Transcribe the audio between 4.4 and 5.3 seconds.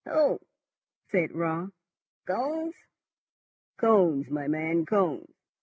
man, cones.